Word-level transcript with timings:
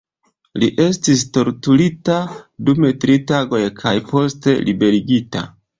Li 0.61 0.69
estis 0.85 1.21
torturita 1.35 2.17
dum 2.71 2.91
tri 3.05 3.21
tagoj 3.35 3.65
kaj 3.85 3.97
poste 4.13 4.61
liberigita. 4.69 5.51